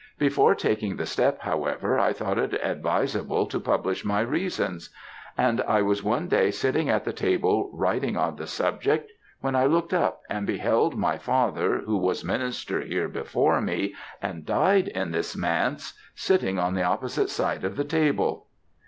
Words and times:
Before 0.17 0.55
taking 0.55 0.95
the 0.95 1.05
step, 1.05 1.41
however, 1.41 1.99
I 1.99 2.11
thought 2.11 2.39
it 2.39 2.55
advisable 2.63 3.45
to 3.45 3.59
publish 3.59 4.03
my 4.03 4.21
reasons; 4.21 4.89
and 5.37 5.61
I 5.61 5.83
was 5.83 6.01
one 6.03 6.27
day 6.27 6.49
sitting 6.49 6.89
at 6.89 7.03
the 7.05 7.13
table 7.13 7.69
writing 7.71 8.17
on 8.17 8.35
the 8.37 8.47
subject, 8.47 9.11
when 9.41 9.55
I 9.55 9.67
looked 9.67 9.93
up, 9.93 10.21
and 10.27 10.47
beheld 10.47 10.95
my 10.97 11.19
father, 11.19 11.83
who 11.85 11.97
was 11.97 12.25
minister 12.25 12.81
here 12.81 13.09
before 13.09 13.61
me, 13.61 13.93
and 14.23 14.43
died 14.43 14.87
in 14.87 15.11
this 15.11 15.37
manse, 15.37 15.93
sitting 16.15 16.57
on 16.57 16.73
the 16.73 16.81
opposite 16.81 17.29
side 17.29 17.63
of 17.63 17.75
the 17.75 17.85
table.' 17.85 18.47